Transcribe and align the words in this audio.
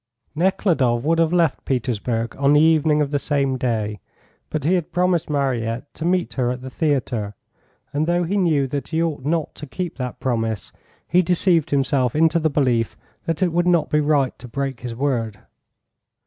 Nekhludoff 0.33 1.03
would 1.03 1.19
have 1.19 1.31
left 1.31 1.63
Petersburg 1.63 2.35
on 2.37 2.53
the 2.53 2.59
evening 2.59 3.03
of 3.03 3.11
the 3.11 3.19
same 3.19 3.55
day, 3.55 3.99
but 4.49 4.63
he 4.63 4.73
had 4.73 4.91
promised 4.91 5.29
Mariette 5.29 5.93
to 5.93 6.05
meet 6.05 6.33
her 6.33 6.49
at 6.49 6.63
the 6.63 6.71
theatre, 6.71 7.35
and 7.93 8.07
though 8.07 8.23
he 8.23 8.35
knew 8.35 8.65
that 8.65 8.87
he 8.87 9.03
ought 9.03 9.23
not 9.23 9.53
to 9.53 9.67
keep 9.67 9.97
that 9.99 10.19
promise, 10.19 10.71
he 11.07 11.21
deceived 11.21 11.69
himself 11.69 12.15
into 12.15 12.39
the 12.39 12.49
belief 12.49 12.97
that 13.27 13.43
it 13.43 13.53
would 13.53 13.67
not 13.67 13.91
be 13.91 13.99
right 13.99 14.35
to 14.39 14.47
break 14.47 14.79
his 14.79 14.95
word. 14.95 15.41